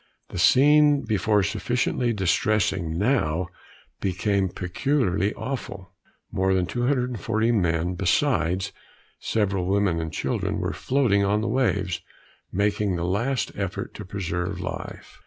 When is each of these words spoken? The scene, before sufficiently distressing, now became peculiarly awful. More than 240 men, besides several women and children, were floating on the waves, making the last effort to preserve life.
The 0.29 0.39
scene, 0.39 1.03
before 1.05 1.43
sufficiently 1.43 2.11
distressing, 2.11 2.97
now 2.97 3.49
became 3.99 4.49
peculiarly 4.49 5.31
awful. 5.35 5.93
More 6.31 6.55
than 6.55 6.65
240 6.65 7.51
men, 7.51 7.93
besides 7.93 8.71
several 9.19 9.67
women 9.67 9.99
and 10.01 10.11
children, 10.11 10.57
were 10.57 10.73
floating 10.73 11.23
on 11.23 11.41
the 11.41 11.47
waves, 11.47 12.01
making 12.51 12.95
the 12.95 13.05
last 13.05 13.51
effort 13.53 13.93
to 13.93 14.03
preserve 14.03 14.59
life. 14.59 15.19